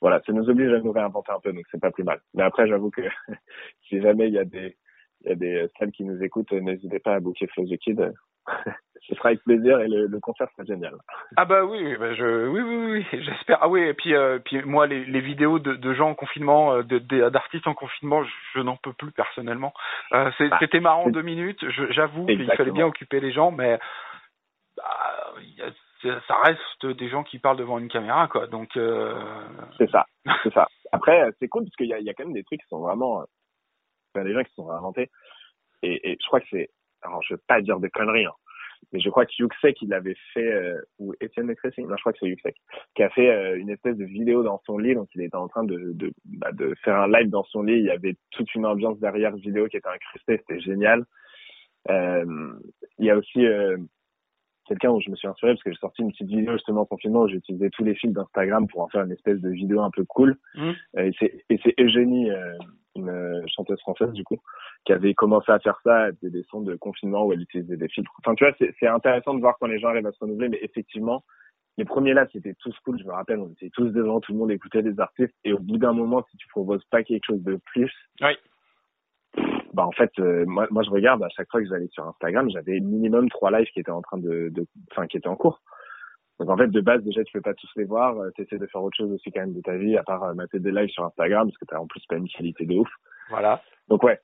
[0.00, 2.20] voilà, ça nous oblige à nous réinventer un peu, donc c'est pas plus mal.
[2.34, 3.02] Mais après, j'avoue que
[3.88, 4.76] si jamais il y a des
[5.24, 7.76] il y a des salles qui nous écoutent, euh, n'hésitez pas à booker Flow the
[7.78, 8.12] Kid.
[9.08, 10.94] Ce sera avec plaisir et le, le concert sera génial.
[11.36, 13.58] Ah bah oui, oui, bah je, oui, oui, j'espère.
[13.60, 16.74] Ah oui, et puis, euh, puis moi, les, les vidéos de, de gens en confinement,
[16.74, 16.82] euh,
[17.30, 19.74] d'artistes en confinement, je, je n'en peux plus personnellement.
[20.12, 21.64] Euh, Bah, c'était marrant deux minutes.
[21.90, 23.80] J'avoue qu'il fallait bien occuper les gens, mais
[24.76, 25.24] bah,
[26.28, 28.46] ça reste des gens qui parlent devant une caméra, quoi.
[28.46, 29.20] Donc, euh,
[29.78, 30.06] C'est ça,
[30.44, 30.68] c'est ça.
[30.92, 32.68] Après, c'est cool parce qu'il y a, il y a quand même des trucs qui
[32.68, 33.24] sont vraiment,
[34.14, 35.10] enfin, des gens qui sont réinventés.
[35.82, 36.70] Et, et je crois que c'est,
[37.02, 38.32] alors je veux pas dire de conneries, hein,
[38.92, 42.02] mais je crois que Yuxek il avait fait, euh, ou Étienne Le Cressy, non je
[42.02, 42.56] crois que c'est Yuxek,
[42.94, 45.48] qui a fait euh, une espèce de vidéo dans son lit, donc il était en
[45.48, 47.78] train de, de, bah, de faire un live dans son lit.
[47.78, 51.04] Il y avait toute une ambiance derrière vidéo qui était incrustée, c'était génial.
[51.90, 52.52] Euh,
[52.98, 53.76] il y a aussi euh,
[54.66, 56.86] quelqu'un où je me suis inspiré parce que j'ai sorti une petite vidéo justement en
[56.86, 59.80] confinement où j'ai utilisé tous les fils d'Instagram pour en faire une espèce de vidéo
[59.80, 60.36] un peu cool.
[60.54, 60.74] Mhm.
[60.98, 62.56] Euh, Et c'est et c'est Eugénie, euh,
[62.96, 64.38] une euh, chanteuse française du coup,
[64.84, 67.76] qui avait commencé à faire ça, elle faisait des sons de confinement où elle utilisait
[67.76, 68.12] des filtres.
[68.20, 70.48] Enfin tu vois, c'est c'est intéressant de voir quand les gens arrivent à se renouveler,
[70.48, 71.24] mais effectivement,
[71.78, 74.38] les premiers là c'était tous cool, je me rappelle, on était tous devant, tout le
[74.38, 77.42] monde écoutait les artistes, et au bout d'un moment, si tu proposes pas quelque chose
[77.42, 78.32] de plus, Oui.
[79.72, 82.50] bah en fait euh, moi moi je regarde à chaque fois que j'allais sur Instagram
[82.50, 85.62] j'avais minimum trois lives qui étaient en train de de enfin qui étaient en cours
[86.38, 88.18] donc en fait de base déjà tu peux pas tous les voir.
[88.18, 90.34] Euh, t'essaies de faire autre chose aussi quand même de ta vie à part euh,
[90.34, 92.88] mater des lives sur Instagram parce que t'as en plus pas une qualité de ouf.
[93.30, 93.62] Voilà.
[93.88, 94.20] donc ouais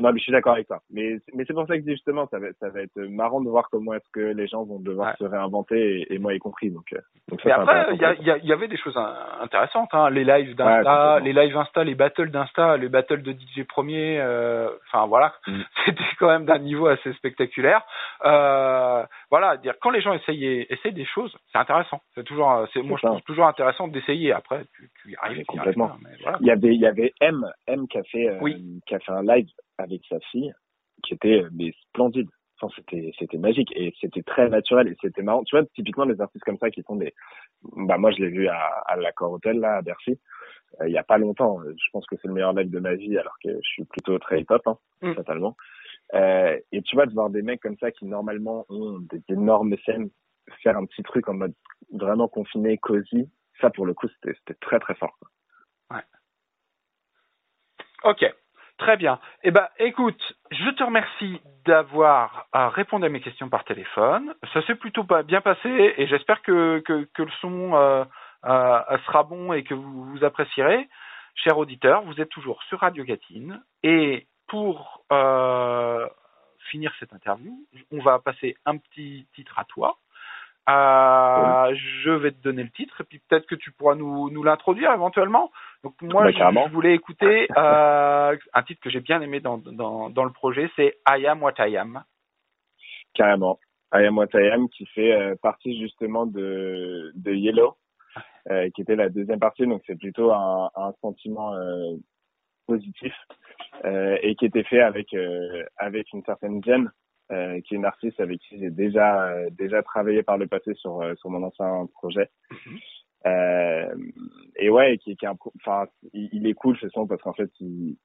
[0.00, 2.38] non mais je suis d'accord avec toi mais mais c'est pour ça que justement ça
[2.38, 5.14] va ça va être marrant de voir comment est-ce que les gens vont devoir Ouais.
[5.18, 6.98] se réinventer et, et moi y compris donc euh,
[7.28, 10.10] donc ça après, il y, a- y, a- y avait des choses in- intéressantes, hein.
[10.10, 14.68] les lives d'Insta, les lives Insta, les battles d'Insta, les battles de DJ premier, euh,
[14.88, 15.60] enfin voilà, Mm.
[15.86, 17.82] c'était quand même d'un niveau assez spectaculaire.
[18.24, 22.00] Euh, voilà, dire quand les gens essayent, essayent des choses, c'est intéressant.
[22.14, 24.32] C'est toujours, euh, c'est moi je trouve toujours intéressant d'essayer.
[24.32, 25.90] Après, tu, tu y arrives, y complètement.
[25.90, 26.38] arrives pas, mais voilà.
[26.40, 28.80] Il y avait, il y avait M, M qui a fait, euh, Oui.
[28.86, 29.48] qui a fait un live
[29.82, 30.52] avec sa fille,
[31.02, 32.28] qui était euh, mais splendide.
[32.62, 35.42] Enfin, c'était, c'était magique et c'était très naturel et c'était marrant.
[35.44, 37.14] Tu vois, typiquement des artistes comme ça qui font des,
[37.62, 40.20] bah moi je l'ai vu à, à l'Accor Hotel là à Bercy,
[40.80, 41.58] euh, il y a pas longtemps.
[41.64, 44.18] Je pense que c'est le meilleur live de ma vie alors que je suis plutôt
[44.18, 45.14] très hip-hop, hein, Mm.
[45.14, 45.56] totalement.
[46.12, 49.74] Euh, et tu vois de voir des mecs comme ça qui normalement ont des énormes
[49.86, 50.10] scènes
[50.62, 51.54] faire un petit truc en mode
[51.92, 53.30] vraiment confiné, cosy.
[53.62, 55.16] Ça pour le coup c'était, c'était très très fort.
[55.18, 55.30] quoi.
[58.02, 58.24] Ok,
[58.80, 59.20] très bien.
[59.44, 60.20] Eh ben, écoute,
[60.50, 64.34] je te remercie d'avoir euh, répondu à mes questions par téléphone.
[64.52, 68.04] Ça s'est plutôt bien passé et j'espère que, le son euh,
[68.46, 70.88] euh, sera bon et que vous, vous apprécierez.
[71.36, 75.04] Chers auditeurs, vous êtes toujours sur Radio Gatine et pour
[76.70, 77.52] finir cette interview,
[77.92, 79.98] on va passer un petit titre à toi.
[80.68, 84.42] Euh, Je vais te donner le titre et puis peut-être que tu pourras nous, nous
[84.42, 85.50] l'introduire éventuellement.
[85.82, 90.10] Donc moi, Bah, je, voulais écouter euh, un titre que j'ai bien aimé dans, dans,
[90.10, 92.04] dans le projet, c'est I Am What I Am.
[93.14, 93.58] Carrément.
[93.92, 97.76] I Am What I Am qui fait euh, partie justement de, de Yellow,
[98.74, 101.54] qui était la deuxième partie, donc c'est plutôt un, un sentiment
[102.66, 103.14] positif
[103.84, 105.14] et qui était fait avec
[105.76, 106.90] avec une certaine Jen,
[107.30, 110.74] euh, qui est une artiste avec qui j'ai déjà euh, déjà travaillé par le passé
[110.74, 112.28] sur euh, sur mon ancien projet.
[113.26, 113.94] Euh,
[114.56, 117.20] et ouais, qui, qui est un pro- enfin, il, il est cool ce son parce
[117.22, 117.96] qu'en fait, il,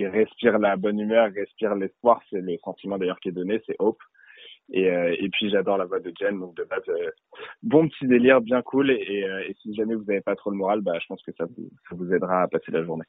[0.00, 2.20] respire la bonne humeur, respire l'espoir.
[2.28, 4.02] C'est le sentiment d'ailleurs qui est donné, c'est hope.
[4.72, 6.82] Et, et puis j'adore la voix de Jen, donc de base,
[7.62, 8.90] bon petit délire, bien cool.
[8.90, 11.68] Et si jamais vous n'avez pas trop le moral, bah, je pense que ça vous,
[11.88, 13.04] ça vous aidera à passer la journée.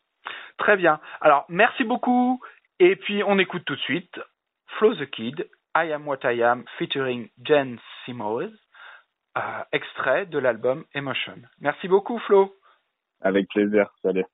[0.58, 1.00] Très bien.
[1.22, 2.40] Alors, merci beaucoup.
[2.80, 4.20] Et puis, on écoute tout de suite
[4.78, 8.52] Flo the Kid, I Am What I Am, featuring Jen Simoes,
[9.38, 11.42] euh, extrait de l'album Emotion.
[11.60, 12.56] Merci beaucoup, Flo.
[13.22, 13.90] Avec plaisir.
[14.02, 14.26] Salut.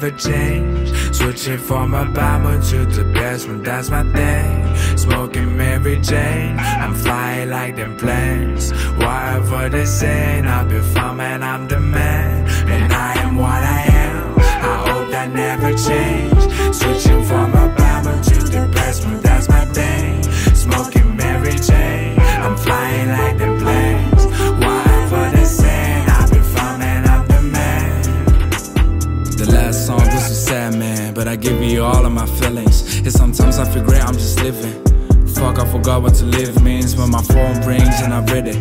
[0.00, 0.92] Never change.
[1.12, 4.96] Switching from a bomber to the best one, that's my thing.
[4.96, 8.70] Smoking Mary Jane, I'm flying like them planes.
[8.96, 12.46] Whatever they say, I'll be fine, man, I'm the man.
[12.68, 16.74] And I am what I am, I hope that never change.
[16.74, 20.22] Switching from a bomber to the best one, that's my thing.
[20.54, 22.17] Smoking Mary Jane,
[31.78, 32.98] you all of my feelings.
[32.98, 34.74] And sometimes I feel great, I'm just living.
[35.28, 38.58] Fuck, I forgot what to live means when my phone rings and I read it.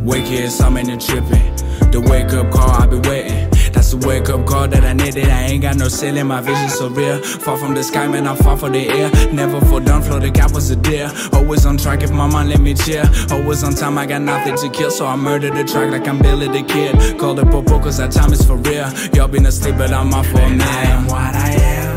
[0.00, 1.46] Wake here, something and tripping.
[1.92, 3.50] The wake up call, I be waiting.
[3.72, 5.28] That's the wake up call that I needed.
[5.28, 7.22] I ain't got no ceiling, my vision so real.
[7.22, 9.10] Far from the sky, man, I'm far for the air.
[9.32, 11.10] Never fall down, floor, the cap was a deer.
[11.34, 13.04] Always on track if my mind let me chill.
[13.30, 14.90] Always on time, I got nothing to kill.
[14.90, 17.18] So I murder the track like I'm Billy the Kid.
[17.18, 18.88] Call the popo, cause that time is for real.
[19.14, 20.66] Y'all been asleep, but I'm up for a minute.
[20.66, 21.93] I am what I am.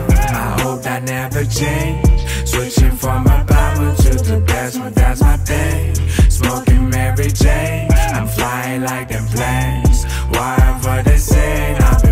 [0.88, 2.08] I never change.
[2.48, 5.94] Switching from my bomber to the best one, that's my thing.
[6.30, 10.06] Smoking Mary Jane, I'm flying like them planes.
[10.30, 12.07] Whatever they say, I'll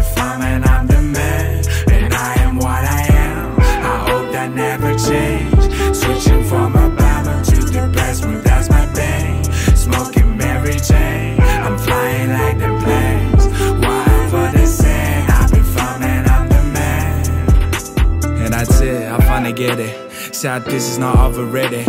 [19.55, 20.35] get it.
[20.35, 21.87] Sad this is not overrated.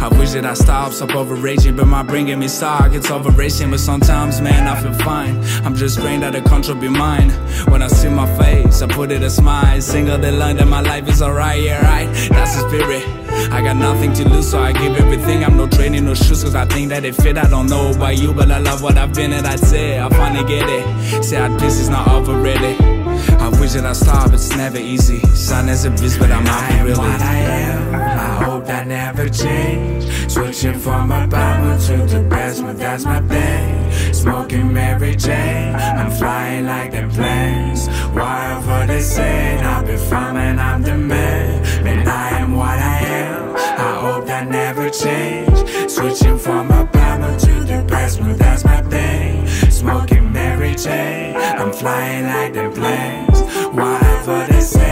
[0.00, 2.92] I wish that I stopped, stop overraging, but my brain gave me stock.
[2.92, 5.38] It's overracing, but sometimes, man, I feel fine.
[5.64, 7.30] I'm just praying that the control be mine.
[7.70, 9.80] When I see my face, I put it a smile.
[9.80, 12.06] Single the line that my life is alright, yeah, right.
[12.30, 13.04] That's the spirit.
[13.52, 15.44] I got nothing to lose, so I give everything.
[15.44, 17.38] I'm no training, no shoes, cause I think that it fit.
[17.38, 20.08] I don't know about you, but I love what I've been, and I'd say I
[20.08, 21.22] finally get it.
[21.24, 23.05] Sad this is not overrated.
[23.60, 25.18] Wish that I stop, it's never easy.
[25.34, 26.98] Sun is a beast, but I'm out really.
[26.98, 30.04] What I am, I hope that never change.
[30.30, 33.92] Switching from a bomber to the best, but that's my thing.
[34.12, 37.88] Smoking Mary Jane, I'm flying like them planes.
[38.14, 41.62] Whatever they say, I'll be fine, man, I'm the man.
[41.82, 43.56] Man, I am what I am.
[43.56, 45.90] I hope that never change.
[45.90, 49.46] Switching from a bomber to the best, but that's my thing.
[49.70, 53.35] Smoking Mary Jane, I'm flying like them planes.
[53.76, 54.85] Whatever they say,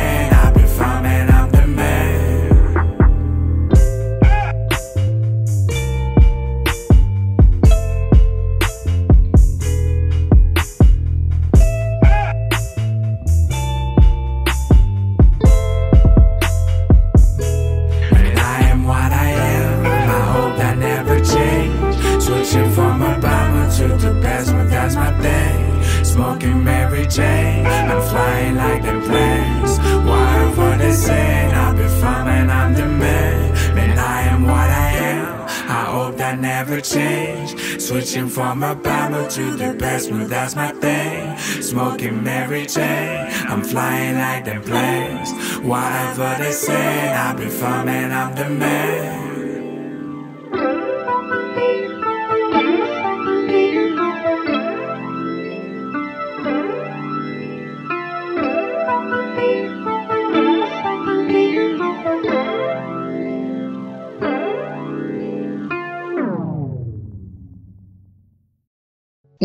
[36.84, 37.80] change.
[37.80, 41.36] Switching from a bomber to the best, but that's my thing.
[41.62, 45.32] Smoking Mary Jane, I'm flying like them planes.
[45.62, 49.23] Whatever they say, be fine, I'm the man.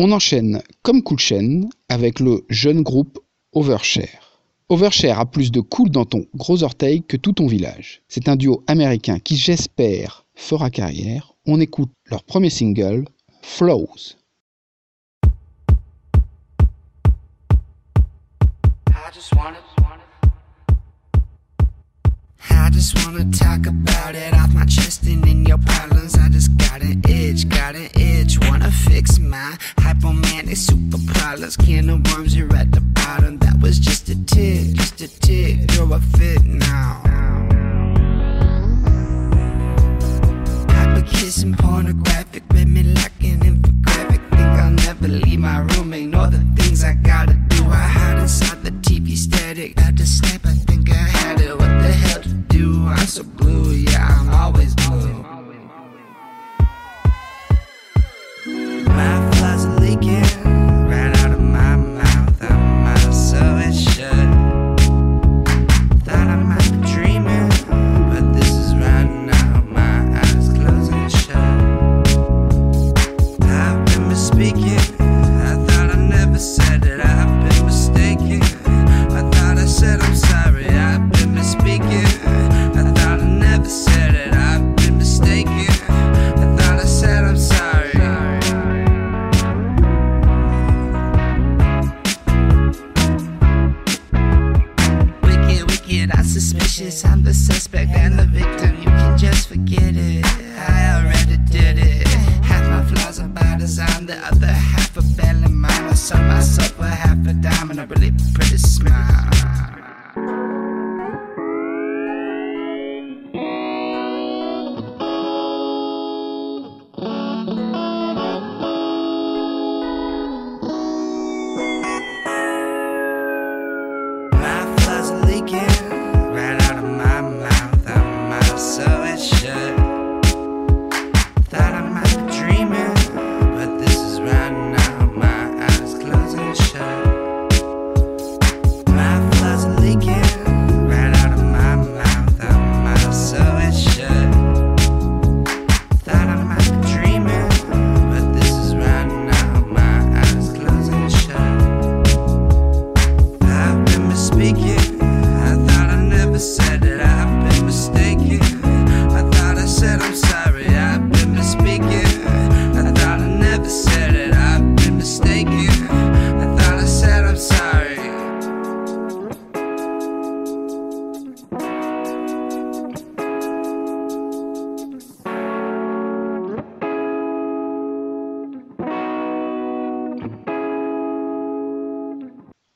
[0.02, 3.18] On enchaîne comme chaîne avec le jeune groupe
[3.52, 4.40] Overshare.
[4.70, 8.00] Overshare a plus de cool dans ton gros orteil que tout ton village.
[8.08, 11.34] C'est un duo américain qui, j'espère, fera carrière.
[11.44, 13.04] On écoute leur premier single,
[13.42, 14.16] Flows.
[22.70, 26.14] I just wanna talk about it off my chest and in your problems.
[26.16, 28.38] I just got an itch, got an itch.
[28.48, 31.56] Wanna fix my hypomanic super problems.
[31.56, 33.38] Can of worms, you're at the bottom.
[33.38, 35.68] That was just a tick, just a tick.
[35.74, 37.02] You're a fit now.
[41.06, 44.20] Kissing pornographic with me like an infographic.
[44.30, 47.64] Think I'll never leave my room, ignore the things I gotta do.
[47.64, 49.78] I hide inside the TV static.
[49.78, 51.59] Had to snap, I think I had it.
[52.60, 52.88] Do?
[52.88, 55.24] I'm so blue, yeah, I'm always blue.
[58.84, 60.29] My flies are leaking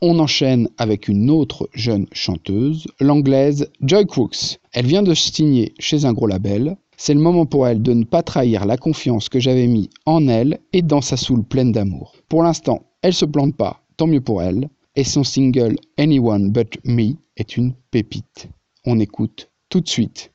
[0.06, 4.58] On enchaîne avec une autre jeune chanteuse, l'anglaise Joy Crooks.
[4.74, 6.76] Elle vient de signer chez un gros label.
[6.98, 10.28] C'est le moment pour elle de ne pas trahir la confiance que j'avais mis en
[10.28, 12.12] elle et dans sa soul pleine d'amour.
[12.28, 14.68] Pour l'instant, elle se plante pas, tant mieux pour elle.
[14.94, 18.48] Et son single Anyone But Me est une pépite.
[18.84, 20.32] On écoute tout de suite.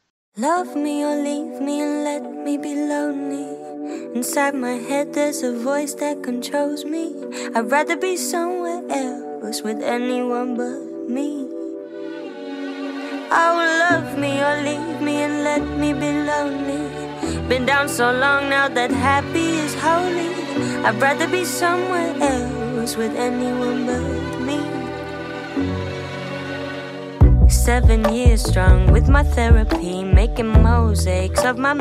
[9.42, 11.48] With anyone but me.
[13.32, 13.56] Oh,
[13.90, 16.84] love me or leave me and let me be lonely.
[17.48, 20.30] Been down so long now that happy is holy.
[20.84, 24.60] I'd rather be somewhere else with anyone but me.
[27.50, 31.74] Seven years strong with my therapy, making mosaics of my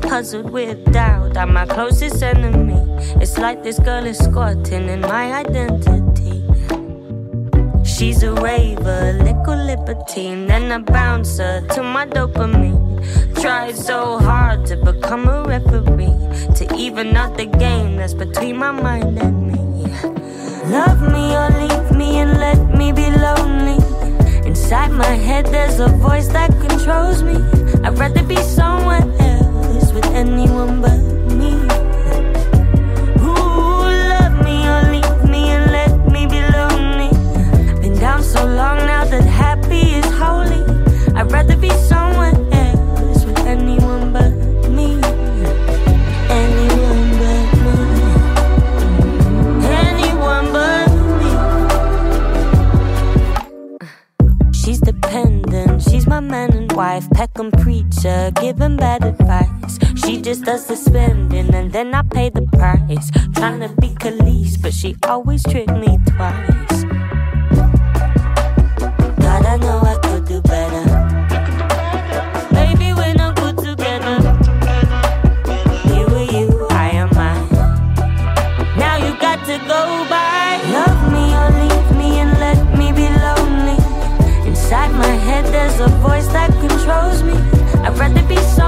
[0.00, 2.80] Puzzled with doubt, I'm my closest enemy.
[3.20, 6.42] It's like this girl is squatting in my identity.
[7.84, 12.86] She's a raver, little libertine, then a bouncer to my dopamine.
[13.40, 16.16] Tried so hard to become a referee,
[16.56, 19.84] to even out the game that's between my mind and me.
[20.70, 23.78] Love me or leave me and let me be lonely.
[24.46, 27.36] Inside my head, there's a voice that controls me.
[27.84, 29.27] I'd rather be somewhere else
[30.00, 30.98] with anyone but
[31.34, 31.52] me.
[33.20, 33.82] Ooh,
[34.12, 37.10] love me or leave me and let me be lonely.
[37.80, 40.62] Been down so long now that happy is holy.
[41.16, 44.30] I'd rather be somewhere else with anyone but
[44.70, 45.00] me.
[46.42, 47.76] Anyone but me.
[49.82, 50.88] Anyone but
[51.18, 51.32] me.
[54.52, 57.10] She's dependent, she's my man and wife.
[57.10, 59.78] Peckham preacher, giving bad advice.
[60.08, 63.10] She just does the spending and then I pay the price.
[63.34, 66.84] Trying to be Khalees, but she always tricked me twice.
[69.20, 70.84] God, I know I could do better.
[73.36, 74.16] Good together.
[75.92, 77.10] You are you, I am.
[78.78, 80.58] Now you got to go by.
[80.72, 83.76] Love me or leave me and let me be lonely.
[84.48, 87.34] Inside my head, there's a voice that controls me.
[87.84, 88.67] I'd rather be somewhere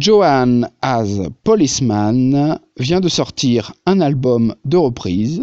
[0.00, 5.42] Joanne as Policeman vient de sortir un album de reprise.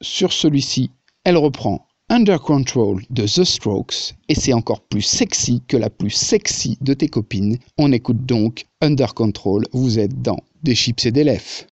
[0.00, 0.90] Sur celui-ci,
[1.22, 6.10] elle reprend Under Control de The Strokes et c'est encore plus sexy que la plus
[6.10, 7.58] sexy de tes copines.
[7.78, 11.66] On écoute donc Under Control, vous êtes dans Des chips et des lèvres.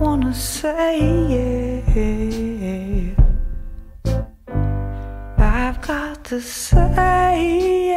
[0.00, 1.84] Wanna say.
[5.38, 7.89] I've got to say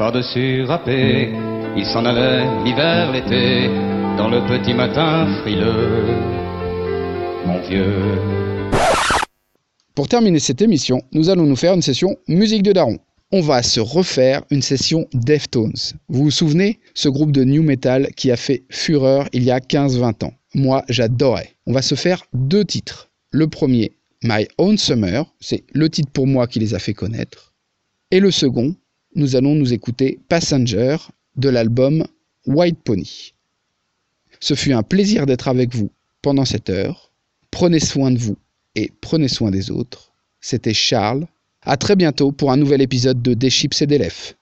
[0.00, 1.28] par-dessus râpé,
[1.76, 3.68] il s'en allait l'hiver, l'été,
[4.16, 6.06] dans le petit matin frileux.
[7.44, 8.18] Mon vieux.
[9.94, 12.98] Pour terminer cette émission, nous allons nous faire une session musique de daron.
[13.30, 15.92] On va se refaire une session Deftones.
[16.08, 19.58] Vous vous souvenez Ce groupe de new metal qui a fait fureur il y a
[19.58, 20.32] 15-20 ans.
[20.54, 21.50] Moi, j'adorais.
[21.66, 23.10] On va se faire deux titres.
[23.32, 27.52] Le premier, My Own Summer, c'est le titre pour moi qui les a fait connaître.
[28.10, 28.74] Et le second,
[29.14, 30.96] nous allons nous écouter Passenger
[31.36, 32.04] de l'album
[32.46, 33.34] White Pony.
[34.40, 35.90] Ce fut un plaisir d'être avec vous
[36.22, 37.10] pendant cette heure.
[37.50, 38.36] Prenez soin de vous
[38.74, 40.12] et prenez soin des autres.
[40.40, 41.26] C'était Charles.
[41.62, 44.34] À très bientôt pour un nouvel épisode de Des chips et des lèvres.